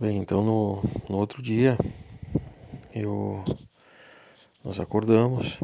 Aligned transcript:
Bem, 0.00 0.16
então 0.16 0.42
no, 0.42 0.82
no 1.10 1.18
outro 1.18 1.42
dia 1.42 1.76
eu 2.94 3.44
nós 4.64 4.80
acordamos. 4.80 5.60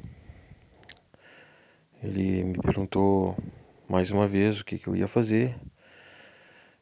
Ele 2.03 2.45
me 2.45 2.59
perguntou 2.59 3.35
mais 3.89 4.11
uma 4.11 4.29
vez 4.29 4.61
o 4.61 4.65
que, 4.67 4.77
que 4.77 4.89
eu 4.89 4.95
ia 4.95 5.09
fazer. 5.09 5.57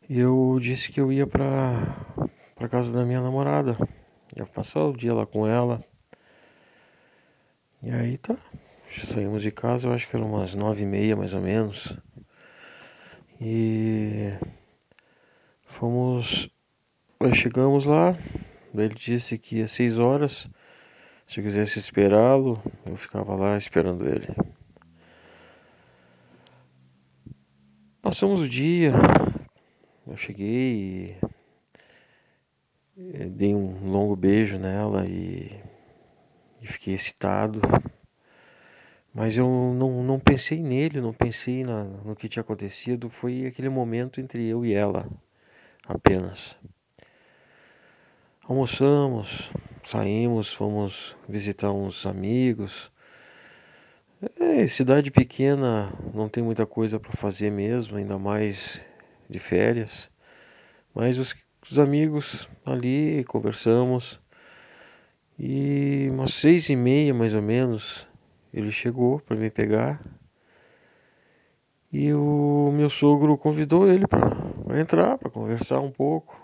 E 0.08 0.18
eu 0.18 0.58
disse 0.60 0.90
que 0.90 1.00
eu 1.00 1.12
ia 1.12 1.28
para 1.28 1.96
para 2.56 2.68
casa 2.68 2.92
da 2.92 3.04
minha 3.04 3.20
namorada. 3.20 3.78
Ia 4.36 4.46
passar 4.46 4.86
o 4.86 4.96
dia 4.96 5.14
lá 5.14 5.24
com 5.24 5.46
ela. 5.46 5.80
E 7.84 7.90
aí 7.92 8.18
tá. 8.18 8.36
Saímos 9.04 9.42
de 9.42 9.52
casa, 9.52 9.86
eu 9.86 9.92
acho 9.92 10.08
que 10.08 10.16
eram 10.16 10.26
umas 10.26 10.54
nove 10.54 10.82
e 10.82 10.86
meia 10.86 11.14
mais 11.14 11.32
ou 11.32 11.40
menos. 11.40 11.96
E 13.40 14.32
fomos 15.66 16.52
Aí 17.20 17.34
chegamos 17.34 17.84
lá, 17.84 18.16
ele 18.74 18.94
disse 18.94 19.38
que 19.38 19.58
ia 19.58 19.68
seis 19.68 19.98
horas. 19.98 20.48
Se 21.26 21.40
eu 21.40 21.44
quisesse 21.44 21.78
esperá-lo, 21.78 22.62
eu 22.84 22.96
ficava 22.96 23.34
lá 23.34 23.56
esperando 23.56 24.06
ele. 24.06 24.28
Passamos 28.02 28.40
o 28.40 28.48
dia, 28.48 28.92
eu 30.06 30.16
cheguei 30.16 31.16
e 32.96 33.24
dei 33.30 33.54
um 33.54 33.90
longo 33.90 34.14
beijo 34.14 34.58
nela 34.58 35.06
e, 35.06 35.50
e 36.60 36.66
fiquei 36.66 36.94
excitado. 36.94 37.60
Mas 39.14 39.36
eu 39.36 39.46
não, 39.46 40.02
não 40.02 40.18
pensei 40.18 40.60
nele, 40.60 41.00
não 41.00 41.12
pensei 41.12 41.64
na, 41.64 41.84
no 41.84 42.14
que 42.16 42.28
tinha 42.28 42.42
acontecido. 42.42 43.08
Foi 43.08 43.46
aquele 43.46 43.68
momento 43.68 44.20
entre 44.20 44.44
eu 44.46 44.66
e 44.66 44.74
ela 44.74 45.08
apenas. 45.86 46.56
Almoçamos, 48.46 49.50
saímos, 49.82 50.52
fomos 50.52 51.16
visitar 51.26 51.72
uns 51.72 52.04
amigos. 52.04 52.92
É, 54.38 54.66
cidade 54.66 55.10
pequena 55.10 55.90
não 56.12 56.28
tem 56.28 56.44
muita 56.44 56.66
coisa 56.66 57.00
para 57.00 57.12
fazer 57.12 57.50
mesmo, 57.50 57.96
ainda 57.96 58.18
mais 58.18 58.82
de 59.30 59.38
férias. 59.38 60.10
Mas 60.94 61.18
os, 61.18 61.34
os 61.70 61.78
amigos 61.78 62.46
ali 62.66 63.24
conversamos 63.24 64.20
e 65.38 66.08
umas 66.10 66.34
seis 66.34 66.68
e 66.68 66.76
meia 66.76 67.14
mais 67.14 67.34
ou 67.34 67.40
menos 67.40 68.06
ele 68.52 68.70
chegou 68.70 69.20
para 69.20 69.36
me 69.36 69.48
pegar 69.48 70.04
e 71.90 72.12
o 72.12 72.70
meu 72.74 72.90
sogro 72.90 73.38
convidou 73.38 73.88
ele 73.88 74.06
para 74.06 74.78
entrar, 74.78 75.16
para 75.16 75.30
conversar 75.30 75.80
um 75.80 75.90
pouco. 75.90 76.43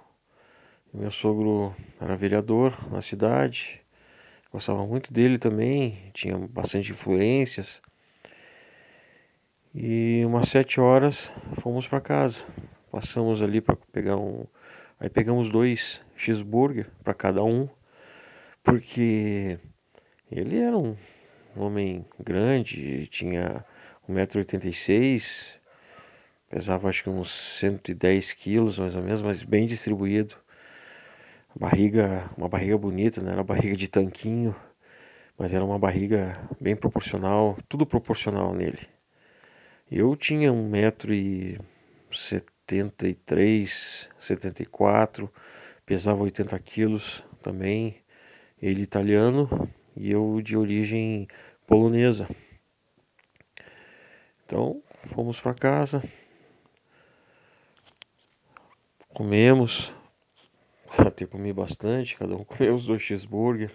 Meu 0.93 1.13
sogro 1.13 1.73
era 2.01 2.17
vereador 2.17 2.77
na 2.91 3.01
cidade, 3.01 3.81
gostava 4.53 4.85
muito 4.85 5.13
dele 5.13 5.39
também, 5.39 6.11
tinha 6.13 6.37
bastante 6.37 6.91
influências. 6.91 7.81
E 9.73 10.25
umas 10.27 10.49
sete 10.49 10.81
horas 10.81 11.33
fomos 11.61 11.87
para 11.87 12.01
casa. 12.01 12.45
Passamos 12.91 13.41
ali 13.41 13.61
para 13.61 13.77
pegar 13.93 14.17
um. 14.17 14.45
Aí 14.99 15.09
pegamos 15.09 15.49
dois 15.49 16.01
cheeseburger 16.17 16.91
para 17.05 17.15
cada 17.15 17.45
um, 17.45 17.69
porque 18.65 19.61
ele 20.29 20.59
era 20.59 20.77
um 20.77 20.97
homem 21.55 22.05
grande, 22.19 23.07
tinha 23.07 23.65
1,86m, 24.09 25.57
pesava 26.49 26.89
acho 26.89 27.05
que 27.05 27.11
uns 27.11 27.31
110 27.61 28.33
quilos 28.33 28.77
mais 28.77 28.97
ou 28.97 29.03
menos, 29.03 29.23
mas 29.23 29.45
bem 29.45 29.69
distribuído 29.69 30.35
barriga, 31.55 32.31
uma 32.37 32.49
barriga 32.49 32.79
bonita, 32.79 33.23
não 33.23 33.33
era 33.33 33.43
barriga 33.43 33.77
de 33.77 33.89
tanquinho, 33.89 34.55
mas 35.37 35.53
era 35.53 35.65
uma 35.65 35.79
barriga 35.79 36.39
bem 36.61 36.77
proporcional, 36.77 37.57
tudo 37.69 37.87
proporcional 37.87 38.55
nele. 38.55 38.89
Eu 39.91 40.15
tinha 40.15 40.53
um 40.53 40.69
metro 40.69 41.13
e 41.13 41.59
setenta 42.13 43.09
e 43.09 43.15
três, 43.15 44.09
setenta 44.19 44.63
e 44.63 44.67
quatro, 44.67 45.33
pesava 45.85 46.23
80 46.23 46.59
quilos 46.61 47.25
também, 47.43 47.97
ele 48.61 48.83
italiano 48.83 49.49
e 49.97 50.11
eu 50.11 50.41
de 50.43 50.57
origem 50.57 51.27
polonesa. 51.67 52.29
Então 54.45 54.83
fomos 55.15 55.41
para 55.41 55.55
casa, 55.55 56.03
comemos, 59.09 59.93
até 60.99 61.27
comi 61.27 61.53
bastante, 61.53 62.17
cada 62.17 62.35
um 62.37 62.45
comeu 62.45 62.75
os 62.75 62.87
dois 62.87 63.03
cheeseburger. 63.03 63.71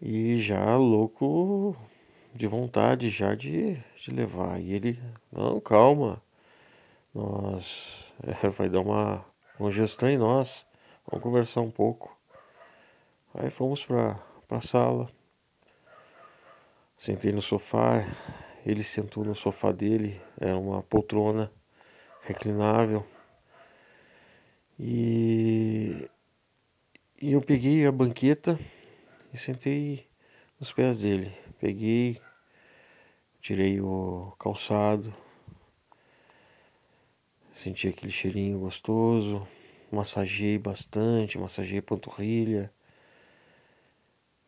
E 0.00 0.36
já 0.38 0.76
louco 0.76 1.76
de 2.34 2.46
vontade 2.46 3.08
já 3.08 3.34
de, 3.34 3.74
de 3.74 4.10
levar. 4.10 4.60
E 4.60 4.72
ele, 4.72 5.00
não, 5.32 5.60
calma, 5.60 6.22
nós 7.14 8.04
é, 8.22 8.48
vai 8.48 8.68
dar 8.68 8.80
uma 8.80 9.24
congestão 9.56 10.08
em 10.08 10.18
nós, 10.18 10.66
vamos 11.06 11.22
conversar 11.22 11.60
um 11.60 11.70
pouco. 11.70 12.16
Aí 13.34 13.50
fomos 13.50 13.84
para 13.84 14.18
a 14.48 14.60
sala, 14.60 15.10
sentei 16.96 17.32
no 17.32 17.42
sofá, 17.42 18.06
ele 18.64 18.82
sentou 18.82 19.24
no 19.24 19.34
sofá 19.34 19.72
dele, 19.72 20.20
era 20.40 20.56
uma 20.58 20.82
poltrona 20.82 21.52
reclinável. 22.22 23.06
E, 24.78 26.08
e 27.20 27.32
eu 27.32 27.40
peguei 27.40 27.86
a 27.86 27.92
banqueta 27.92 28.58
e 29.32 29.38
sentei 29.38 30.06
nos 30.60 30.70
pés 30.70 31.00
dele. 31.00 31.32
Peguei, 31.58 32.20
tirei 33.40 33.80
o 33.80 34.34
calçado, 34.38 35.14
senti 37.54 37.88
aquele 37.88 38.12
cheirinho 38.12 38.58
gostoso, 38.58 39.48
massageei 39.90 40.58
bastante, 40.58 41.38
massageei 41.38 41.80
panturrilha. 41.80 42.70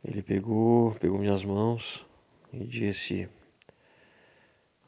Ele 0.04 0.22
pegou, 0.22 0.94
pegou 0.96 1.18
minhas 1.18 1.42
mãos 1.42 2.04
e 2.52 2.64
disse: 2.64 3.30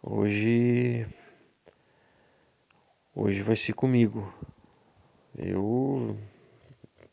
Hoje, 0.03 1.07
hoje 3.15 3.41
vai 3.41 3.57
ser 3.57 3.73
comigo. 3.73 4.33
Eu 5.37 6.17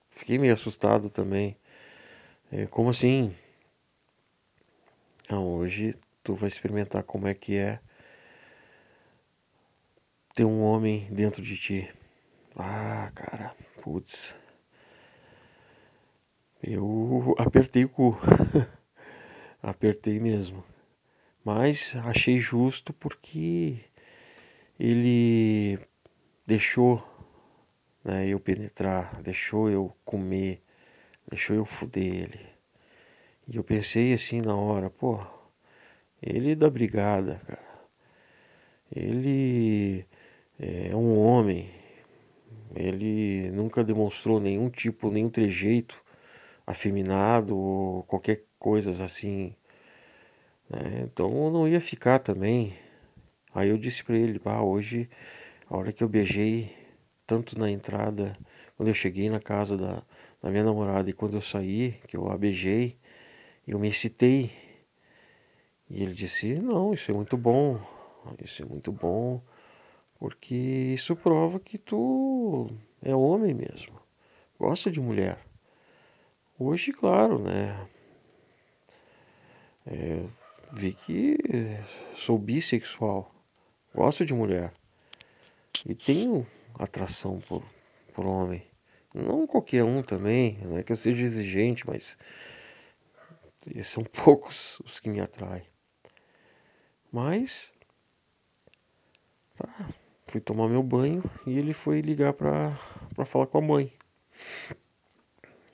fiquei 0.10 0.38
meio 0.38 0.54
assustado 0.54 1.10
também. 1.10 1.58
É, 2.52 2.66
como 2.66 2.90
assim? 2.90 3.36
Ah, 5.30 5.40
hoje 5.40 5.96
tu 6.24 6.34
vai 6.34 6.48
experimentar 6.48 7.04
como 7.04 7.28
é 7.28 7.34
que 7.34 7.56
é 7.56 7.80
ter 10.34 10.46
um 10.46 10.62
homem 10.62 11.08
dentro 11.12 11.42
de 11.42 11.58
ti. 11.58 11.92
Ah, 12.56 13.12
cara, 13.14 13.56
putz. 13.82 14.36
Eu 16.62 17.36
apertei 17.38 17.86
o 17.86 17.90
cu. 17.90 18.18
apertei 19.62 20.20
mesmo. 20.20 20.64
Mas 21.44 21.96
achei 22.04 22.40
justo 22.40 22.94
porque 22.94 23.80
ele 24.80 25.80
deixou 26.46 27.04
né, 28.08 28.26
eu 28.26 28.40
penetrar, 28.40 29.22
deixou 29.22 29.70
eu 29.70 29.94
comer, 30.06 30.62
deixou 31.30 31.58
eu 31.58 31.66
fuder 31.66 32.06
ele. 32.06 32.40
E 33.48 33.58
eu 33.58 33.64
pensei 33.64 34.14
assim 34.14 34.40
na 34.40 34.56
hora, 34.56 34.90
pô, 34.90 35.20
ele 36.22 36.56
da 36.56 36.70
brigada, 36.70 37.42
cara. 37.46 37.68
Ele 38.96 40.06
é 40.58 40.96
um 40.96 41.20
homem. 41.20 41.70
Ele 42.74 43.52
nunca 43.52 43.84
demonstrou 43.84 44.40
nenhum 44.40 44.70
tipo, 44.70 45.12
nenhum 45.12 45.30
trejeito 45.30 46.02
afeminado 46.66 47.58
ou 47.58 48.04
qualquer 48.04 48.46
coisa 48.58 48.92
assim. 49.04 49.54
Né? 50.70 51.04
Então 51.04 51.46
eu 51.46 51.52
não 51.52 51.68
ia 51.68 51.82
ficar 51.82 52.20
também. 52.20 52.74
Aí 53.54 53.70
eu 53.70 53.78
disse 53.78 54.04
para 54.04 54.16
ele, 54.16 54.40
ah, 54.46 54.64
hoje, 54.64 55.10
a 55.70 55.78
hora 55.78 55.92
que 55.92 56.04
eu 56.04 56.10
beijei 56.10 56.87
tanto 57.28 57.60
na 57.60 57.70
entrada, 57.70 58.38
quando 58.78 58.88
eu 58.88 58.94
cheguei 58.94 59.30
na 59.30 59.40
casa 59.40 59.76
da, 59.76 60.02
da 60.42 60.50
minha 60.50 60.64
namorada 60.64 61.10
e 61.10 61.14
quando 61.14 61.36
eu 61.36 61.42
saí, 61.42 62.00
que 62.08 62.16
eu 62.16 62.32
a 62.32 62.38
beijei, 62.38 62.98
eu 63.68 63.78
me 63.78 63.90
excitei. 63.90 64.50
E 65.90 66.02
ele 66.02 66.14
disse: 66.14 66.56
Não, 66.56 66.94
isso 66.94 67.12
é 67.12 67.14
muito 67.14 67.38
bom, 67.38 67.80
isso 68.42 68.64
é 68.64 68.66
muito 68.66 68.92
bom, 68.94 69.42
porque 70.18 70.56
isso 70.56 71.16
prova 71.18 71.60
que 71.60 71.78
tu 71.78 72.70
é 73.02 73.14
homem 73.14 73.54
mesmo, 73.54 74.00
gosta 74.58 74.90
de 74.90 75.02
mulher. 75.02 75.38
Hoje, 76.58 76.92
claro, 76.92 77.38
né? 77.40 77.88
É, 79.86 80.26
vi 80.72 80.94
que 80.94 81.38
sou 82.16 82.38
bissexual, 82.38 83.34
gosto 83.94 84.26
de 84.26 84.34
mulher 84.34 84.74
e 85.86 85.96
tenho 85.96 86.46
atração 86.76 87.40
por, 87.40 87.64
por 88.14 88.26
homem. 88.26 88.64
Não 89.14 89.48
qualquer 89.48 89.84
um 89.84 90.04
também, 90.04 90.60
não 90.64 90.78
é 90.78 90.84
que 90.84 90.92
eu 90.92 90.96
seja 90.96 91.24
exigente, 91.24 91.88
mas 91.88 92.18
são 93.84 94.04
poucos 94.24 94.80
os 94.82 95.00
que 95.00 95.10
me 95.10 95.20
atraem. 95.20 95.66
Mas 97.12 97.72
tá, 99.58 99.90
fui 100.28 100.42
tomar 100.42 100.68
meu 100.68 100.84
banho 100.84 101.24
e 101.46 101.58
ele 101.58 101.74
foi 101.74 102.02
ligar 102.02 102.34
pra, 102.34 102.78
pra 103.16 103.26
falar 103.26 103.48
com 103.48 103.58
a 103.58 103.62
mãe. 103.62 103.92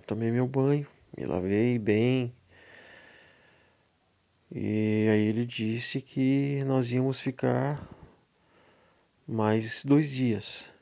Tomei 0.05 0.31
meu 0.31 0.47
banho, 0.47 0.87
me 1.17 1.25
lavei 1.25 1.79
bem. 1.79 2.33
E 4.51 5.07
aí 5.09 5.27
ele 5.27 5.45
disse 5.45 5.99
que 5.99 6.63
nós 6.65 6.91
íamos 6.91 7.19
ficar 7.19 7.89
mais 9.27 9.83
dois 9.83 10.09
dias. 10.09 10.72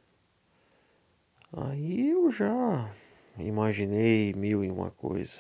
Aí 1.54 2.12
eu 2.12 2.32
já 2.32 2.94
imaginei 3.38 4.34
mil 4.34 4.64
e 4.64 4.72
uma 4.72 4.90
coisa. 4.92 5.38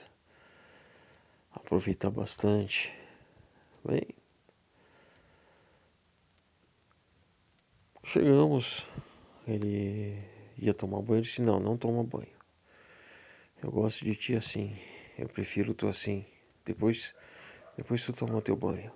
Aproveitar 1.54 2.10
bastante. 2.10 2.94
Bem, 3.84 4.02
chegamos. 8.04 8.86
Ele 9.48 10.22
ia 10.58 10.74
tomar 10.74 11.02
banho. 11.02 11.20
Eu 11.20 11.22
disse: 11.22 11.42
Não, 11.42 11.60
não 11.62 11.78
toma 11.78 12.04
banho. 12.04 12.28
Eu 13.64 13.72
gosto 13.72 14.04
de 14.04 14.14
ti 14.14 14.36
assim. 14.36 14.76
Eu 15.18 15.30
prefiro 15.30 15.74
tu 15.74 15.88
assim. 15.88 16.26
Depois, 16.66 17.16
depois 17.78 18.04
tu 18.04 18.12
toma 18.12 18.42
teu 18.42 18.56
banho. 18.58 18.92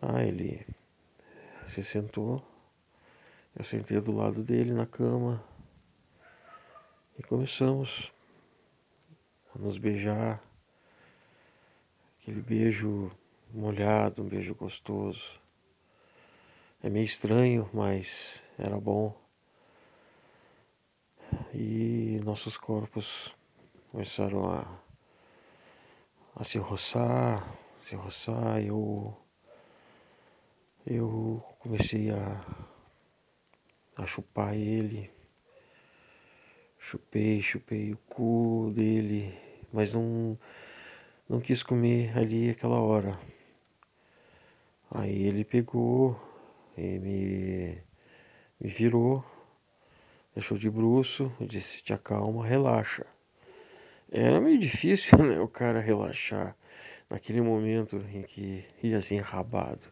Ah, 0.00 0.24
ele 0.24 0.66
se 1.68 1.84
sentou. 1.84 2.49
Eu 3.56 3.64
sentei 3.64 4.00
do 4.00 4.12
lado 4.12 4.44
dele 4.44 4.72
na 4.72 4.86
cama 4.86 5.42
e 7.18 7.22
começamos 7.22 8.12
a 9.54 9.58
nos 9.58 9.76
beijar. 9.76 10.40
Aquele 12.16 12.40
beijo 12.40 13.10
molhado, 13.52 14.22
um 14.22 14.28
beijo 14.28 14.54
gostoso. 14.54 15.38
É 16.80 16.88
meio 16.88 17.04
estranho, 17.04 17.68
mas 17.74 18.40
era 18.56 18.78
bom. 18.78 19.20
E 21.52 22.20
nossos 22.24 22.56
corpos 22.56 23.34
começaram 23.90 24.48
a, 24.48 24.80
a 26.36 26.44
se 26.44 26.56
roçar, 26.56 27.52
se 27.80 27.96
roçar. 27.96 28.62
Eu, 28.64 29.16
eu 30.86 31.44
comecei 31.58 32.10
a 32.10 32.69
a 34.00 34.06
chupar 34.06 34.54
ele. 34.54 35.10
Chupei, 36.78 37.42
chupei 37.42 37.92
o 37.92 37.98
cu 38.08 38.72
dele, 38.74 39.38
mas 39.72 39.92
não, 39.92 40.38
não 41.28 41.40
quis 41.40 41.62
comer 41.62 42.16
ali 42.16 42.50
aquela 42.50 42.80
hora. 42.80 43.18
Aí 44.90 45.22
ele 45.22 45.44
pegou 45.44 46.18
e 46.76 46.98
me, 46.98 47.82
me 48.58 48.68
virou, 48.68 49.24
deixou 50.34 50.56
de 50.56 50.70
bruço, 50.70 51.30
disse: 51.40 51.82
Te 51.82 51.92
acalma, 51.92 52.46
relaxa. 52.46 53.06
Era 54.10 54.40
meio 54.40 54.58
difícil, 54.58 55.18
né, 55.22 55.38
o 55.38 55.46
cara 55.46 55.78
relaxar 55.78 56.56
naquele 57.08 57.42
momento 57.42 57.96
em 58.12 58.22
que 58.22 58.64
ia 58.82 58.96
assim 58.96 59.16
enrabado. 59.16 59.86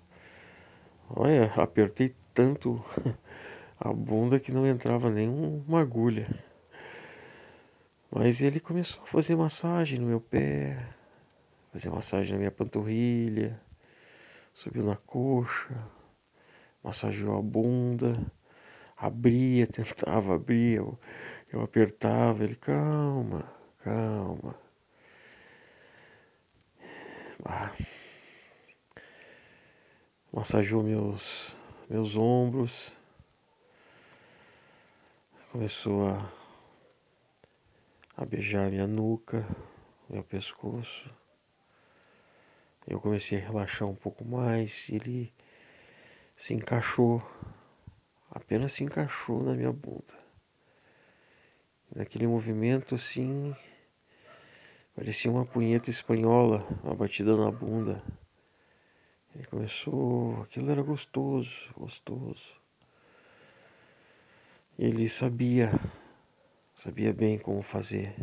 Olha, 1.10 1.52
apertei 1.56 2.14
tanto 2.34 2.84
a 3.80 3.92
bunda 3.92 4.40
que 4.40 4.52
não 4.52 4.66
entrava 4.66 5.10
nem 5.10 5.28
uma 5.28 5.80
agulha. 5.80 6.28
Mas 8.10 8.40
ele 8.40 8.58
começou 8.58 9.02
a 9.02 9.06
fazer 9.06 9.36
massagem 9.36 9.98
no 9.98 10.06
meu 10.06 10.20
pé, 10.20 10.88
fazer 11.72 11.90
massagem 11.90 12.32
na 12.32 12.38
minha 12.38 12.50
panturrilha, 12.50 13.60
subiu 14.52 14.82
na 14.82 14.96
coxa, 14.96 15.74
massageou 16.82 17.38
a 17.38 17.42
bunda, 17.42 18.18
abria, 18.96 19.66
tentava 19.68 20.34
abrir, 20.34 20.78
eu, 20.78 20.98
eu 21.52 21.62
apertava, 21.62 22.42
ele 22.42 22.56
calma, 22.56 23.44
calma. 23.84 24.54
Ah. 27.44 27.72
Massageou 30.32 30.82
meus, 30.82 31.56
meus 31.88 32.16
ombros, 32.16 32.92
começou 35.50 36.06
a, 36.06 36.30
a 38.18 38.24
beijar 38.26 38.70
minha 38.70 38.86
nuca, 38.86 39.46
meu 40.08 40.22
pescoço. 40.22 41.10
Eu 42.86 43.00
comecei 43.00 43.38
a 43.38 43.40
relaxar 43.40 43.88
um 43.88 43.94
pouco 43.94 44.26
mais 44.26 44.90
e 44.90 44.96
ele 44.96 45.34
se 46.36 46.52
encaixou, 46.52 47.22
apenas 48.30 48.72
se 48.72 48.84
encaixou 48.84 49.42
na 49.42 49.54
minha 49.54 49.72
bunda. 49.72 50.18
Naquele 51.96 52.26
movimento 52.26 52.94
assim, 52.94 53.56
parecia 54.94 55.30
uma 55.30 55.46
punheta 55.46 55.88
espanhola, 55.88 56.66
uma 56.84 56.94
batida 56.94 57.34
na 57.34 57.50
bunda. 57.50 58.02
Ele 59.34 59.46
começou, 59.46 60.42
aquilo 60.42 60.70
era 60.70 60.82
gostoso, 60.82 61.72
gostoso. 61.74 62.67
Ele 64.78 65.08
sabia, 65.08 65.72
sabia 66.72 67.12
bem 67.12 67.36
como 67.36 67.62
fazer. 67.62 68.14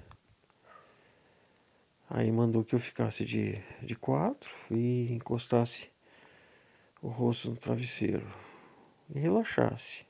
Aí 2.09 2.31
mandou 2.31 2.63
que 2.63 2.73
eu 2.73 2.79
ficasse 2.79 3.25
de, 3.25 3.61
de 3.83 3.93
quatro 3.93 4.49
e 4.71 5.11
encostasse 5.11 5.89
o 7.01 7.09
rosto 7.09 7.49
no 7.49 7.57
travesseiro 7.57 8.25
e 9.13 9.19
relaxasse. 9.19 10.05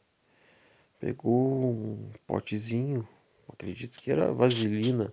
Pegou 1.00 1.72
um 1.72 2.12
potezinho, 2.28 3.08
acredito 3.52 3.98
que 3.98 4.12
era 4.12 4.32
vaselina, 4.32 5.12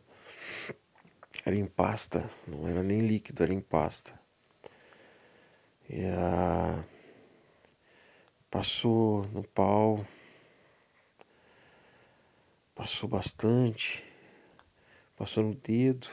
era 1.47 1.57
em 1.57 1.65
pasta, 1.65 2.29
não 2.47 2.69
era 2.69 2.83
nem 2.83 3.07
líquido, 3.07 3.43
era 3.43 3.55
em 3.55 3.61
pasta. 3.63 4.21
E 5.89 6.05
a... 6.05 6.85
passou 8.51 9.25
no 9.29 9.43
pau, 9.43 10.05
Passou 12.75 13.07
bastante, 13.07 14.03
passou 15.15 15.45
no 15.45 15.55
dedo 15.55 16.09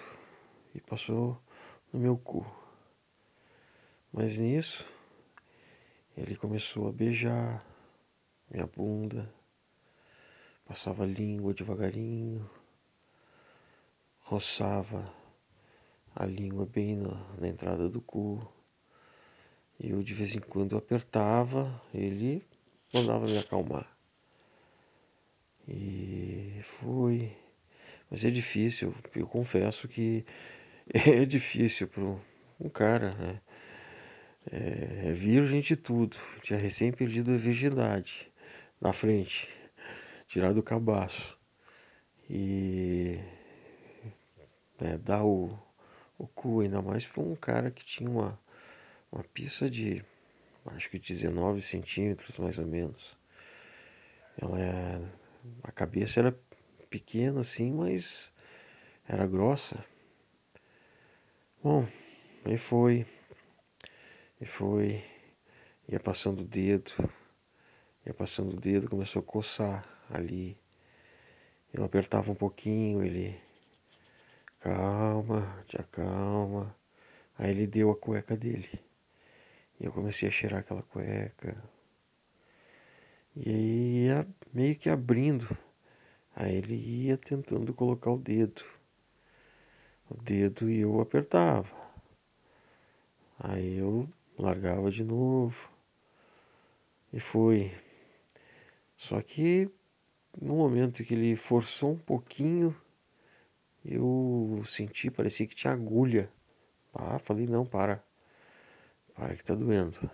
e 0.76 0.82
passou 0.82 1.42
no 1.92 2.00
meu 2.00 2.18
cu. 2.18 2.46
Mas 4.12 4.38
nisso, 4.38 4.86
ele 6.18 6.36
começou 6.36 6.90
a 6.90 6.92
beijar 6.92 7.66
minha 8.52 8.68
bunda, 8.68 9.34
passava 10.66 11.04
a 11.04 11.08
língua 11.08 11.54
devagarinho, 11.54 12.50
roçava 14.20 15.14
a 16.14 16.26
língua 16.26 16.66
bem 16.66 16.98
na, 16.98 17.16
na 17.40 17.48
entrada 17.48 17.88
do 17.88 18.02
cu. 18.02 18.46
E 19.80 19.92
eu 19.92 20.04
de 20.04 20.14
vez 20.14 20.36
em 20.36 20.40
quando 20.40 20.76
apertava, 20.76 21.82
ele 21.94 22.46
mandava 22.94 23.26
me 23.26 23.38
acalmar. 23.38 23.88
E 25.66 26.29
fui. 26.80 27.32
Mas 28.10 28.24
é 28.24 28.30
difícil, 28.30 28.94
eu 29.16 29.28
confesso 29.28 29.88
que 29.88 30.26
é 30.94 31.26
difícil 31.26 31.88
para 31.88 32.04
um 32.60 32.70
cara, 32.70 33.14
né? 33.16 33.42
É, 34.52 35.10
é 35.10 35.12
virgem 35.12 35.62
de 35.62 35.76
tudo. 35.76 36.18
Tinha 36.42 36.58
recém 36.58 36.92
perdido 36.92 37.34
a 37.34 37.38
virgindade 37.38 38.32
na 38.82 38.94
frente, 38.94 39.48
tirado 40.28 40.58
o 40.58 40.64
cabaço. 40.64 41.38
E 42.30 43.20
é, 44.80 44.98
dar 44.98 45.24
o, 45.24 45.58
o 46.18 46.28
cu, 46.28 46.62
ainda 46.62 46.82
mais 46.82 47.06
para 47.06 47.22
um 47.22 47.36
cara 47.36 47.70
que 47.70 47.86
tinha 47.86 48.10
uma, 48.10 48.40
uma 49.12 49.24
pista 49.24 49.70
de 49.70 50.04
acho 50.66 50.90
que 50.90 51.00
19 51.00 51.62
centímetros 51.62 52.38
mais 52.38 52.58
ou 52.58 52.66
menos. 52.66 53.18
Ela 54.42 54.60
é 54.60 55.02
a 55.64 55.72
cabeça 55.72 56.20
era 56.20 56.38
pequena 56.90 57.42
assim, 57.42 57.72
mas 57.72 58.32
era 59.08 59.28
grossa. 59.28 59.84
Bom, 61.64 61.88
aí 62.46 62.58
foi, 62.58 63.06
e 64.40 64.46
foi, 64.46 65.04
ia 65.88 66.00
passando 66.00 66.42
o 66.42 66.46
dedo, 66.46 66.92
ia 68.06 68.14
passando 68.14 68.54
o 68.54 68.60
dedo, 68.60 68.90
começou 68.90 69.22
a 69.22 69.26
coçar 69.26 69.88
ali. 70.10 70.58
Eu 71.74 71.84
apertava 71.84 72.32
um 72.32 72.36
pouquinho, 72.36 73.04
ele, 73.04 73.40
calma, 74.60 75.64
te 75.68 75.80
acalma. 75.80 76.76
Aí 77.38 77.52
ele 77.52 77.68
deu 77.68 77.92
a 77.92 77.96
cueca 77.96 78.36
dele. 78.36 78.70
E 79.80 79.86
eu 79.86 79.92
comecei 79.92 80.28
a 80.28 80.32
cheirar 80.32 80.62
aquela 80.62 80.82
cueca. 80.82 81.62
E 83.36 83.50
aí 83.50 84.06
ia 84.06 84.28
meio 84.54 84.76
que 84.76 84.90
abrindo 84.90 85.48
Aí 86.40 86.56
ele 86.56 86.76
ia 86.76 87.18
tentando 87.18 87.74
colocar 87.74 88.12
o 88.12 88.18
dedo. 88.18 88.64
O 90.10 90.16
dedo 90.16 90.70
e 90.70 90.80
eu 90.80 91.02
apertava. 91.02 91.70
Aí 93.38 93.78
eu 93.78 94.08
largava 94.38 94.90
de 94.90 95.04
novo. 95.04 95.70
E 97.12 97.20
foi. 97.20 97.76
Só 98.96 99.22
que 99.22 99.70
no 100.42 100.56
momento 100.56 101.04
que 101.04 101.14
ele 101.14 101.36
forçou 101.36 101.92
um 101.92 101.98
pouquinho, 101.98 102.74
eu 103.84 104.64
senti, 104.66 105.12
parecia 105.12 105.46
que 105.46 105.56
tinha 105.56 105.74
agulha. 105.74 106.32
Ah, 106.94 107.20
falei, 107.20 107.48
não, 107.48 107.66
para. 107.66 108.02
Para 109.14 109.36
que 109.36 109.44
tá 109.44 109.56
doendo. 109.56 110.10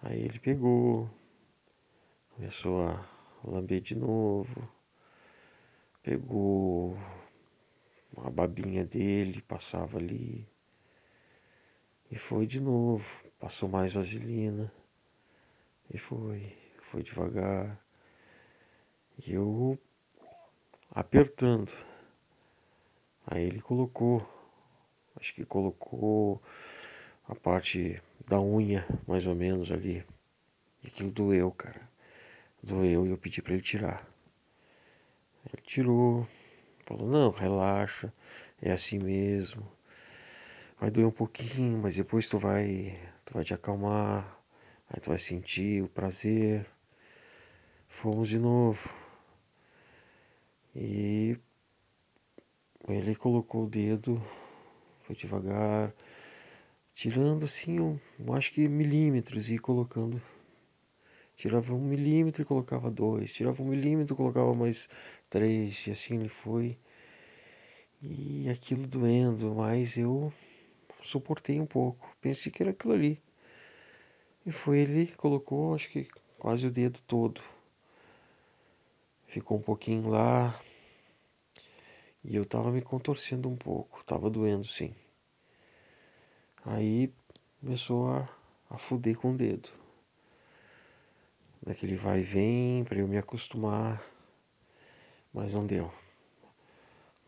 Aí 0.00 0.22
ele 0.22 0.38
pegou, 0.38 1.10
começou 2.36 2.86
a 2.86 3.17
lamber 3.44 3.80
de 3.80 3.94
novo, 3.94 4.68
pegou 6.02 6.96
a 8.16 8.30
babinha 8.30 8.84
dele, 8.84 9.42
passava 9.42 9.98
ali. 9.98 10.46
E 12.10 12.16
foi 12.16 12.46
de 12.46 12.60
novo, 12.60 13.04
passou 13.38 13.68
mais 13.68 13.92
vaselina. 13.92 14.72
E 15.92 15.98
foi, 15.98 16.56
foi 16.90 17.02
devagar. 17.02 17.78
E 19.26 19.32
eu 19.32 19.78
apertando. 20.90 21.72
Aí 23.26 23.44
ele 23.44 23.60
colocou, 23.60 24.26
acho 25.16 25.34
que 25.34 25.44
colocou 25.44 26.42
a 27.28 27.34
parte 27.34 28.02
da 28.26 28.40
unha, 28.40 28.86
mais 29.06 29.26
ou 29.26 29.34
menos 29.34 29.70
ali. 29.70 30.04
E 30.82 30.88
aquilo 30.88 31.10
doeu, 31.10 31.50
cara. 31.50 31.87
Doeu 32.68 33.06
e 33.06 33.10
eu 33.10 33.16
pedi 33.16 33.40
para 33.40 33.54
ele 33.54 33.62
tirar. 33.62 34.06
Ele 35.46 35.62
tirou, 35.62 36.28
falou: 36.84 37.08
Não, 37.08 37.30
relaxa, 37.30 38.12
é 38.60 38.70
assim 38.70 38.98
mesmo. 38.98 39.66
Vai 40.78 40.90
doer 40.90 41.06
um 41.06 41.10
pouquinho, 41.10 41.78
mas 41.78 41.96
depois 41.96 42.28
tu 42.28 42.38
vai, 42.38 42.94
tu 43.24 43.32
vai 43.32 43.42
te 43.42 43.54
acalmar. 43.54 44.38
Aí 44.90 45.00
tu 45.00 45.08
vai 45.08 45.18
sentir 45.18 45.82
o 45.82 45.88
prazer. 45.88 46.66
Fomos 47.88 48.28
de 48.28 48.38
novo. 48.38 48.86
E 50.76 51.38
ele 52.86 53.14
colocou 53.16 53.64
o 53.64 53.68
dedo, 53.68 54.22
foi 55.04 55.16
devagar, 55.16 55.92
tirando 56.94 57.46
assim, 57.46 57.80
um, 57.80 57.98
acho 58.34 58.52
que 58.52 58.68
milímetros 58.68 59.50
e 59.50 59.58
colocando. 59.58 60.20
Tirava 61.38 61.72
um 61.72 61.78
milímetro 61.78 62.42
e 62.42 62.44
colocava 62.44 62.90
dois, 62.90 63.32
tirava 63.32 63.62
um 63.62 63.68
milímetro 63.68 64.12
e 64.12 64.16
colocava 64.16 64.52
mais 64.54 64.88
três, 65.30 65.86
e 65.86 65.92
assim 65.92 66.18
ele 66.18 66.28
foi. 66.28 66.76
E 68.02 68.48
aquilo 68.50 68.88
doendo, 68.88 69.54
mas 69.54 69.96
eu 69.96 70.32
suportei 71.00 71.60
um 71.60 71.64
pouco. 71.64 72.12
Pensei 72.20 72.50
que 72.50 72.60
era 72.60 72.72
aquilo 72.72 72.92
ali. 72.92 73.22
E 74.44 74.50
foi 74.50 74.80
ele 74.80 75.06
colocou, 75.12 75.76
acho 75.76 75.88
que 75.90 76.08
quase 76.40 76.66
o 76.66 76.72
dedo 76.72 76.98
todo. 77.06 77.40
Ficou 79.28 79.58
um 79.58 79.62
pouquinho 79.62 80.08
lá. 80.08 80.60
E 82.24 82.34
eu 82.34 82.44
tava 82.44 82.72
me 82.72 82.82
contorcendo 82.82 83.48
um 83.48 83.56
pouco, 83.56 84.02
tava 84.04 84.28
doendo 84.28 84.66
sim. 84.66 84.92
Aí 86.64 87.12
começou 87.60 88.10
a, 88.10 88.28
a 88.68 88.76
fuder 88.76 89.16
com 89.16 89.34
o 89.34 89.36
dedo. 89.36 89.68
Daquele 91.62 91.96
vai 91.96 92.20
e 92.20 92.22
vem 92.22 92.84
para 92.84 92.98
eu 92.98 93.08
me 93.08 93.18
acostumar. 93.18 94.02
Mas 95.32 95.54
não 95.54 95.66
deu. 95.66 95.92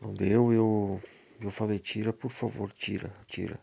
Não 0.01 0.13
deu, 0.13 0.51
eu, 0.51 1.01
eu 1.39 1.51
falei, 1.51 1.77
tira, 1.77 2.11
por 2.11 2.31
favor, 2.31 2.71
tira, 2.71 3.13
tira. 3.27 3.59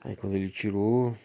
Aí 0.00 0.16
quando 0.16 0.36
ele 0.36 0.50
tirou, 0.50 1.16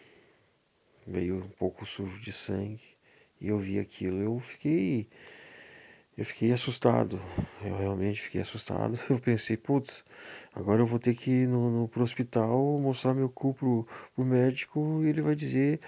veio 1.06 1.36
um 1.36 1.48
pouco 1.48 1.86
sujo 1.86 2.20
de 2.20 2.32
sangue. 2.32 2.96
E 3.40 3.48
eu 3.48 3.58
vi 3.58 3.78
aquilo, 3.78 4.18
eu 4.18 4.38
fiquei. 4.38 5.08
Eu 6.16 6.24
fiquei 6.24 6.52
assustado. 6.52 7.18
Eu 7.62 7.78
realmente 7.78 8.20
fiquei 8.20 8.40
assustado. 8.42 8.98
Eu 9.08 9.18
pensei, 9.18 9.56
putz, 9.56 10.04
agora 10.54 10.82
eu 10.82 10.86
vou 10.86 10.98
ter 10.98 11.14
que 11.14 11.30
ir 11.30 11.48
no, 11.48 11.70
no 11.70 11.88
pro 11.88 12.02
hospital 12.02 12.78
mostrar 12.78 13.14
meu 13.14 13.30
cu 13.30 13.54
pro, 13.54 13.88
pro 14.14 14.24
médico 14.24 15.00
e 15.02 15.08
ele 15.08 15.22
vai 15.22 15.34
dizer, 15.34 15.80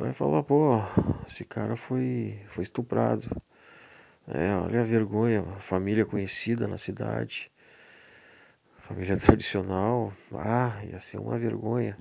vai 0.00 0.14
falar, 0.14 0.42
pô, 0.42 0.78
esse 1.26 1.44
cara 1.44 1.76
foi, 1.76 2.40
foi 2.48 2.64
estuprado. 2.64 3.28
É, 4.26 4.54
olha 4.54 4.80
a 4.80 4.84
vergonha, 4.84 5.42
família 5.58 6.06
conhecida 6.06 6.66
na 6.66 6.78
cidade, 6.78 7.50
família 8.78 9.16
tradicional, 9.20 10.12
ah, 10.32 10.82
ia 10.84 10.98
ser 10.98 11.18
uma 11.18 11.38
vergonha. 11.38 11.98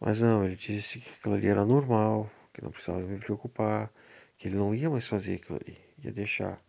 Mas 0.00 0.20
não, 0.20 0.44
ele 0.44 0.56
disse 0.56 0.98
que 0.98 1.08
aquilo 1.08 1.34
ali 1.34 1.46
era 1.46 1.64
normal, 1.64 2.28
que 2.52 2.62
não 2.62 2.72
precisava 2.72 3.00
me 3.00 3.18
preocupar, 3.18 3.88
que 4.36 4.48
ele 4.48 4.56
não 4.56 4.74
ia 4.74 4.90
mais 4.90 5.06
fazer 5.06 5.34
aquilo 5.34 5.60
ali, 5.64 5.78
ia 6.02 6.12
deixar. 6.12 6.60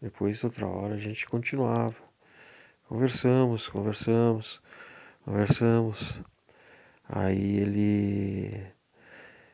Depois, 0.00 0.42
outra 0.42 0.66
hora, 0.66 0.94
a 0.94 0.98
gente 0.98 1.26
continuava. 1.26 1.96
Conversamos, 2.88 3.68
conversamos, 3.68 4.62
conversamos. 5.24 6.18
Aí 7.06 7.58
ele 7.58 8.72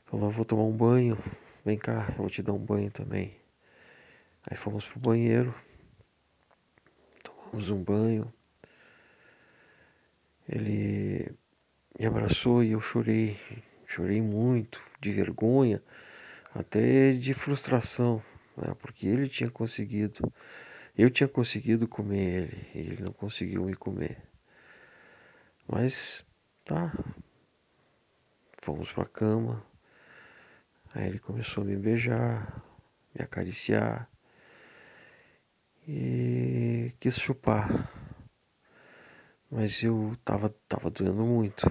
falou: 0.07 0.31
Vou 0.31 0.45
tomar 0.45 0.63
um 0.63 0.77
banho, 0.77 1.19
vem 1.65 1.77
cá, 1.77 2.07
eu 2.11 2.15
vou 2.17 2.31
te 2.31 2.43
dar 2.43 2.53
um 2.53 2.65
banho 2.65 2.91
também. 2.91 3.37
Aí 4.49 4.57
fomos 4.57 4.87
pro 4.87 5.01
banheiro, 5.01 5.55
tomamos 7.23 7.71
um 7.71 7.83
banho. 7.83 8.33
Ele 10.49 11.35
me 11.99 12.07
abraçou 12.07 12.63
e 12.63 12.73
eu 12.73 12.81
chorei, 12.81 13.37
chorei 13.85 14.23
muito, 14.23 14.81
de 15.01 15.11
vergonha, 15.11 15.83
até 16.55 17.13
de 17.13 17.35
frustração, 17.35 18.23
né? 18.57 18.75
porque 18.79 19.09
ele 19.09 19.29
tinha 19.29 19.51
conseguido, 19.51 20.33
eu 20.97 21.11
tinha 21.11 21.29
conseguido 21.29 21.89
comer 21.89 22.43
ele, 22.43 22.69
e 22.75 22.79
ele 22.79 23.03
não 23.03 23.13
conseguiu 23.13 23.65
me 23.65 23.75
comer. 23.75 24.23
Mas 25.67 26.25
tá, 26.65 26.93
fomos 28.63 28.93
pra 28.93 29.05
cama, 29.05 29.67
aí 30.97 31.09
ele 31.09 31.19
começou 31.19 31.63
a 31.63 31.67
me 31.67 31.77
beijar, 31.77 32.63
me 33.15 33.23
acariciar 33.23 34.09
e 35.87 36.93
quis 36.99 37.17
chupar. 37.17 37.69
Mas 39.51 39.83
eu 39.83 40.17
tava, 40.25 40.49
tava 40.69 40.91
doendo 40.91 41.23
muito. 41.25 41.71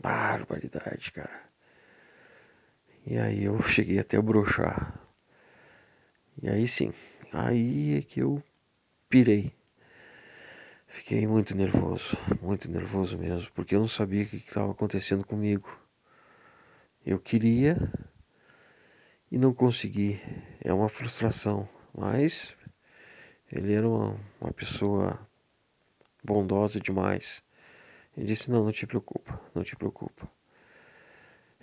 Barbaridade, 0.00 1.10
cara. 1.12 1.50
E 3.04 3.18
aí 3.18 3.44
eu 3.44 3.60
cheguei 3.68 3.98
até 3.98 4.16
a 4.16 4.22
brochar. 4.22 4.94
E 6.40 6.48
aí 6.48 6.66
sim, 6.68 6.92
aí 7.32 7.98
é 7.98 8.02
que 8.02 8.20
eu 8.20 8.42
pirei. 9.08 9.52
Fiquei 10.86 11.26
muito 11.26 11.56
nervoso, 11.56 12.16
muito 12.40 12.70
nervoso 12.70 13.18
mesmo, 13.18 13.50
porque 13.52 13.74
eu 13.74 13.80
não 13.80 13.88
sabia 13.88 14.24
o 14.24 14.28
que 14.28 14.36
estava 14.36 14.72
acontecendo 14.72 15.24
comigo. 15.24 15.68
Eu 17.04 17.18
queria 17.18 17.76
e 19.30 19.38
não 19.38 19.54
consegui. 19.54 20.20
É 20.60 20.72
uma 20.72 20.88
frustração, 20.88 21.68
mas 21.96 22.54
ele 23.50 23.72
era 23.72 23.88
uma, 23.88 24.16
uma 24.40 24.52
pessoa 24.52 25.18
bondosa 26.24 26.80
demais. 26.80 27.42
Ele 28.16 28.26
disse: 28.26 28.50
Não, 28.50 28.64
não 28.64 28.72
te 28.72 28.86
preocupa, 28.86 29.40
não 29.54 29.62
te 29.62 29.76
preocupa. 29.76 30.28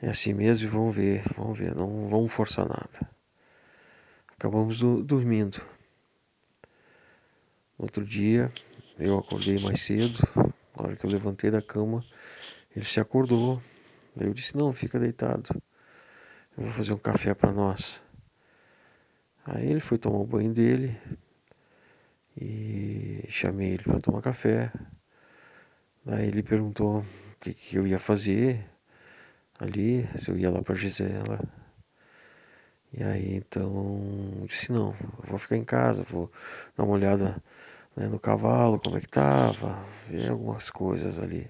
É 0.02 0.10
assim 0.10 0.34
mesmo 0.34 0.68
e 0.68 0.70
vamos 0.70 0.96
ver, 0.96 1.24
vamos 1.36 1.58
ver, 1.58 1.76
não 1.76 2.08
vamos 2.08 2.32
forçar 2.32 2.68
nada. 2.68 3.10
Acabamos 4.28 4.80
do, 4.80 5.04
dormindo. 5.04 5.60
Outro 7.78 8.06
dia, 8.06 8.52
eu 8.98 9.18
acordei 9.18 9.60
mais 9.60 9.82
cedo. 9.82 10.20
Na 10.76 10.84
hora 10.84 10.96
que 10.96 11.06
eu 11.06 11.10
levantei 11.10 11.50
da 11.50 11.62
cama, 11.62 12.06
ele 12.76 12.86
se 12.86 13.00
acordou. 13.00 13.62
Eu 14.16 14.34
disse: 14.34 14.56
Não, 14.56 14.72
fica 14.74 15.00
deitado. 15.00 15.50
Eu 16.58 16.64
vou 16.64 16.74
fazer 16.74 16.92
um 16.92 16.98
café 16.98 17.36
para 17.36 17.52
nós. 17.52 18.02
Aí 19.46 19.70
ele 19.70 19.80
foi 19.80 20.00
tomar 20.00 20.18
o 20.18 20.26
banho 20.26 20.52
dele 20.52 20.98
e 22.36 23.24
chamei 23.30 23.74
ele 23.74 23.84
para 23.84 24.00
tomar 24.00 24.24
café. 24.24 24.72
Aí 26.08 26.28
ele 26.28 26.42
perguntou 26.42 27.02
o 27.02 27.06
que, 27.40 27.54
que 27.54 27.76
eu 27.76 27.86
ia 27.86 28.00
fazer 28.00 28.66
ali, 29.60 30.10
se 30.20 30.32
eu 30.32 30.38
ia 30.38 30.50
lá 30.50 30.64
para 30.64 30.74
Gisela. 30.74 31.40
E 32.92 33.04
aí 33.04 33.36
então 33.36 34.44
disse 34.48 34.72
não, 34.72 34.96
vou 35.26 35.38
ficar 35.38 35.58
em 35.58 35.64
casa, 35.64 36.02
vou 36.02 36.32
dar 36.76 36.86
uma 36.86 36.94
olhada 36.94 37.40
né, 37.96 38.08
no 38.08 38.20
cavalo, 38.20 38.80
como 38.80 38.98
é 38.98 39.00
que 39.00 39.08
tava, 39.08 39.86
ver 40.10 40.32
algumas 40.32 40.72
coisas 40.72 41.20
ali. 41.20 41.48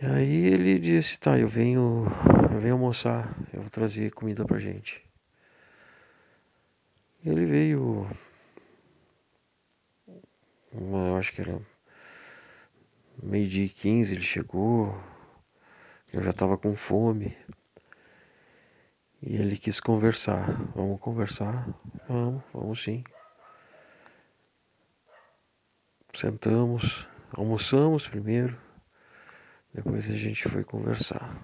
E 0.00 0.06
aí 0.06 0.46
ele 0.46 0.78
disse, 0.78 1.18
tá, 1.18 1.36
eu 1.36 1.48
venho, 1.48 2.06
eu 2.52 2.60
venho 2.60 2.74
almoçar, 2.74 3.36
eu 3.52 3.60
vou 3.60 3.68
trazer 3.68 4.12
comida 4.12 4.44
pra 4.44 4.60
gente. 4.60 5.04
Ele 7.24 7.44
veio. 7.44 8.08
Uma, 10.70 11.08
eu 11.08 11.16
acho 11.16 11.32
que 11.32 11.40
era 11.40 11.60
meio-dia 13.20 13.64
e 13.64 13.68
quinze, 13.68 14.14
ele 14.14 14.22
chegou. 14.22 14.96
Eu 16.12 16.22
já 16.22 16.30
estava 16.30 16.56
com 16.56 16.76
fome. 16.76 17.36
E 19.20 19.34
ele 19.34 19.58
quis 19.58 19.80
conversar. 19.80 20.46
Vamos 20.76 21.00
conversar? 21.00 21.68
Vamos, 22.08 22.44
vamos 22.54 22.84
sim. 22.84 23.02
Sentamos, 26.14 27.04
almoçamos 27.32 28.06
primeiro. 28.06 28.67
Depois 29.78 30.10
a 30.10 30.14
gente 30.14 30.48
foi 30.48 30.64
conversar. 30.64 31.40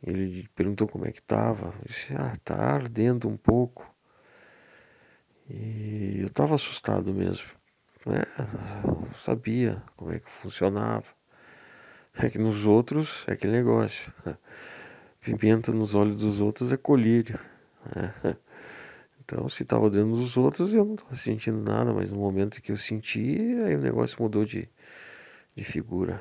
Ele 0.00 0.48
perguntou 0.54 0.86
como 0.86 1.04
é 1.04 1.10
que 1.10 1.20
tava. 1.20 1.74
Eu 1.74 1.84
disse, 1.88 2.14
ah, 2.14 2.36
tá 2.44 2.54
ardendo 2.54 3.28
um 3.28 3.36
pouco. 3.36 3.92
E 5.48 6.20
eu 6.20 6.30
tava 6.30 6.54
assustado 6.54 7.12
mesmo. 7.12 7.48
Né? 8.06 8.22
Sabia 9.12 9.82
como 9.96 10.12
é 10.12 10.20
que 10.20 10.30
funcionava. 10.30 11.06
É 12.14 12.30
que 12.30 12.38
nos 12.38 12.64
outros 12.64 13.24
é 13.26 13.32
aquele 13.32 13.54
negócio. 13.54 14.12
Pimenta 15.20 15.72
nos 15.72 15.96
olhos 15.96 16.14
dos 16.14 16.40
outros 16.40 16.70
é 16.70 16.76
colírio. 16.76 17.40
Né? 17.96 18.36
Então, 19.18 19.48
se 19.48 19.64
estava 19.64 19.90
dentro 19.90 20.14
dos 20.14 20.36
outros, 20.36 20.72
eu 20.72 20.84
não 20.84 20.94
estava 20.94 21.16
sentindo 21.16 21.58
nada, 21.58 21.92
mas 21.92 22.12
no 22.12 22.20
momento 22.20 22.62
que 22.62 22.70
eu 22.70 22.76
senti, 22.76 23.36
aí 23.64 23.74
o 23.74 23.80
negócio 23.80 24.16
mudou 24.22 24.44
de, 24.44 24.68
de 25.54 25.64
figura. 25.64 26.18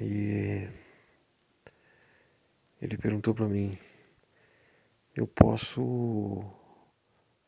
E 0.00 0.68
ele 2.80 2.96
perguntou 2.98 3.34
para 3.34 3.48
mim: 3.48 3.76
Eu 5.14 5.26
posso 5.26 6.44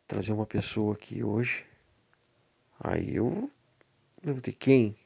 trazer 0.06 0.32
uma 0.32 0.46
pessoa 0.46 0.94
aqui 0.94 1.22
hoje? 1.22 1.66
Aí 2.80 3.16
eu 3.16 3.50
perguntei: 4.22 4.54
Quem? 4.54 4.96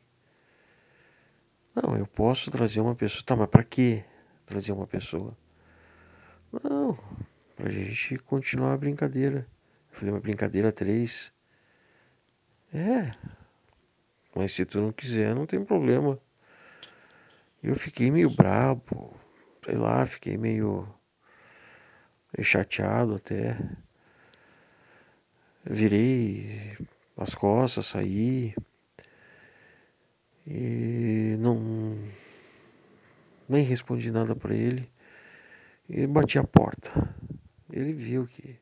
Não, 1.75 1.97
eu 1.97 2.07
posso 2.07 2.51
trazer 2.51 2.81
uma 2.81 2.95
pessoa. 2.95 3.25
Tá, 3.25 3.35
mas 3.35 3.49
para 3.49 3.65
que 3.65 4.05
trazer 4.47 4.73
uma 4.73 4.87
pessoa? 4.87 5.37
Não, 6.63 6.99
pra 7.57 7.71
gente 7.71 8.19
continuar 8.19 8.75
a 8.75 8.77
brincadeira. 8.79 9.47
Eu 9.91 9.99
falei: 9.99 10.15
Uma 10.15 10.21
brincadeira 10.21 10.71
três? 10.71 11.33
É, 12.73 13.13
mas 14.35 14.53
se 14.53 14.65
tu 14.65 14.81
não 14.81 14.93
quiser, 14.93 15.35
não 15.35 15.47
tem 15.47 15.65
problema. 15.65 16.19
Eu 17.63 17.77
fiquei 17.77 18.11
meio 18.11 18.31
brabo, 18.31 19.15
sei 19.65 19.77
lá, 19.77 20.05
fiquei 20.05 20.37
meio, 20.37 20.89
meio 22.37 22.45
chateado 22.45 23.17
até. 23.17 23.59
Virei 25.65 26.77
as 27.17 27.35
costas, 27.35 27.87
saí 27.87 28.55
e 30.47 31.37
não 31.39 31.97
nem 33.49 33.63
respondi 33.65 34.11
nada 34.11 34.35
para 34.35 34.55
ele 34.55 34.91
e 35.89 36.07
bati 36.07 36.39
a 36.39 36.45
porta. 36.45 37.15
Ele 37.71 37.93
viu 37.93 38.27
que 38.27 38.59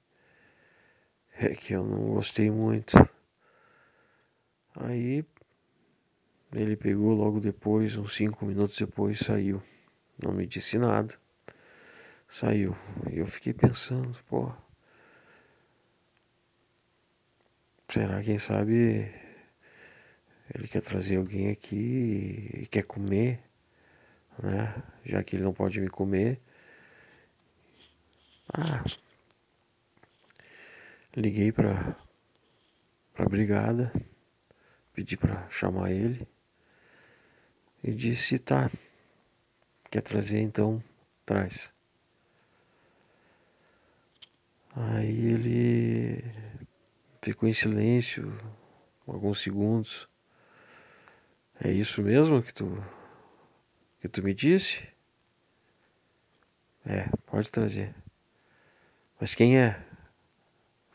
é 1.38 1.54
que 1.54 1.72
eu 1.72 1.84
não 1.84 2.14
gostei 2.14 2.50
muito. 2.50 2.94
Aí 4.76 5.24
ele 6.52 6.76
pegou 6.76 7.14
logo 7.14 7.40
depois, 7.40 7.97
uns 7.97 8.14
cinco 8.14 8.45
minutos 8.45 8.76
depois, 8.76 9.19
saiu. 9.21 9.62
Não 10.23 10.33
me 10.33 10.47
disse 10.47 10.78
nada. 10.78 11.14
Saiu. 12.28 12.76
E 13.11 13.19
eu 13.19 13.26
fiquei 13.26 13.52
pensando, 13.52 14.19
pô. 14.28 14.52
Será, 17.88 18.22
quem 18.22 18.38
sabe, 18.38 19.12
ele 20.55 20.68
quer 20.68 20.81
trazer 20.81 21.16
alguém 21.16 21.51
aqui 21.51 22.51
e 22.62 22.66
quer 22.66 22.83
comer, 22.85 23.40
né? 24.40 24.83
Já 25.05 25.22
que 25.24 25.37
ele 25.37 25.42
não 25.42 25.53
pode 25.53 25.81
me 25.81 25.88
comer. 25.88 26.40
Ah, 28.53 28.85
liguei 31.16 31.53
pra, 31.53 31.96
pra 33.14 33.29
brigada, 33.29 33.92
pedi 34.92 35.16
pra 35.16 35.48
chamar 35.51 35.90
ele 35.92 36.27
e 37.83 37.93
disse, 37.93 38.38
tá, 38.38 38.71
quer 39.90 40.03
trazer 40.03 40.40
então, 40.40 40.83
traz. 41.25 41.73
Aí 44.75 45.27
ele 45.27 46.25
ficou 47.21 47.49
em 47.49 47.53
silêncio 47.53 48.33
alguns 49.07 49.43
segundos. 49.43 50.09
É 51.62 51.71
isso 51.71 52.03
mesmo 52.03 52.43
que 52.43 52.55
tu 52.55 52.66
que 54.01 54.09
tu 54.09 54.23
me 54.23 54.33
disse? 54.33 54.83
É, 56.87 57.09
pode 57.27 57.51
trazer. 57.51 57.95
Mas 59.21 59.35
quem 59.35 59.59
é? 59.59 59.85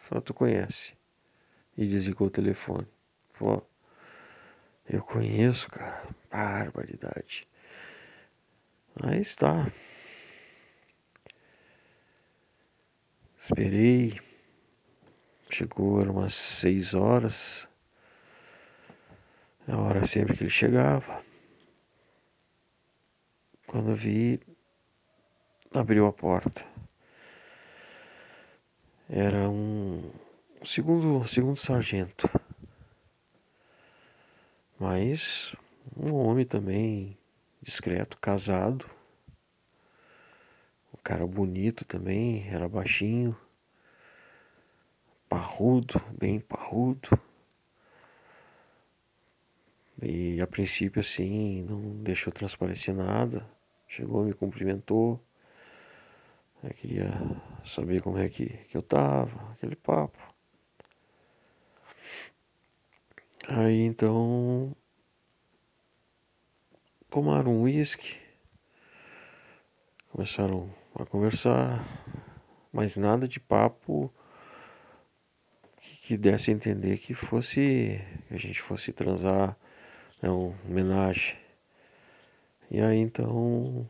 Só 0.10 0.19
tu 0.19 0.34
conhece. 0.34 0.93
E 1.78 1.86
desligou 1.88 2.28
o 2.28 2.32
telefone. 2.32 2.88
Pô, 3.38 3.62
eu 4.88 5.02
conheço, 5.02 5.69
cara. 5.69 6.04
Barbaridade. 6.32 7.48
Aí 9.04 9.21
está. 9.21 9.71
Esperei. 13.38 14.19
Chegou, 15.50 16.02
eram 16.02 16.13
umas 16.13 16.34
seis 16.34 16.93
horas. 16.93 17.67
É 19.67 19.71
a 19.71 19.78
hora 19.78 20.06
sempre 20.06 20.36
que 20.36 20.43
ele 20.43 20.50
chegava. 20.50 21.24
Quando 23.67 23.95
vi, 23.95 24.39
abriu 25.74 26.06
a 26.08 26.13
porta. 26.13 26.65
Era 29.10 29.50
um 29.50 30.12
segundo, 30.63 31.28
segundo 31.28 31.58
sargento. 31.58 32.30
Mas 35.15 35.56
um 35.95 36.13
homem 36.13 36.45
também 36.45 37.17
discreto, 37.62 38.17
casado. 38.17 38.86
Um 40.93 40.97
cara 41.01 41.25
bonito 41.25 41.86
também, 41.86 42.45
era 42.49 42.67
baixinho, 42.67 43.34
parrudo, 45.30 46.01
bem 46.19 46.41
parrudo. 46.41 47.17
E 50.01 50.41
a 50.41 50.47
princípio 50.47 50.99
assim, 50.99 51.62
não 51.63 52.04
deixou 52.04 52.34
transparecer 52.34 52.93
nada. 52.93 53.49
Chegou, 53.88 54.25
me 54.25 54.34
cumprimentou. 54.34 55.17
Eu 56.62 56.71
queria 56.71 57.10
saber 57.63 58.01
como 58.01 58.17
é 58.17 58.28
que, 58.28 58.47
que 58.47 58.75
eu 58.75 58.82
tava, 58.82 59.54
aquele 59.54 59.78
papo. 59.78 60.19
Aí 63.47 63.80
então 63.80 64.75
tomaram 67.15 67.54
um 67.54 67.62
uísque, 67.62 68.17
começaram 70.12 70.69
a 70.93 71.06
conversar, 71.06 71.82
mas 72.73 72.97
nada 72.97 73.25
de 73.25 73.39
papo 73.39 74.13
que, 75.80 75.95
que 75.95 76.17
desse 76.17 76.51
a 76.51 76.54
entender 76.54 76.97
que 76.97 77.13
fosse 77.13 78.01
que 78.28 78.34
a 78.34 78.38
gente 78.38 78.62
fosse 78.62 78.91
transar, 78.91 79.58
né, 80.21 80.30
uma 80.30 80.54
homenagem. 80.65 81.38
E 82.69 82.82
aí 82.82 82.97
então 82.97 83.89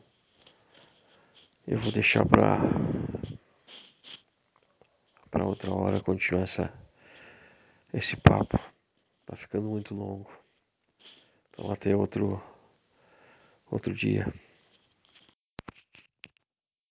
eu 1.68 1.80
vou 1.80 1.92
deixar 1.92 2.28
para 2.28 2.60
para 5.32 5.48
outra 5.48 5.74
hora 5.74 6.00
continuar 6.00 6.44
essa 6.44 6.72
esse 7.92 8.16
papo. 8.16 8.60
Tá 9.26 9.36
ficando 9.36 9.68
muito 9.68 9.96
longo. 9.96 10.30
Então 11.50 11.72
até 11.72 11.96
outro 11.96 12.40
outro 13.76 13.94
dia. 13.94 14.34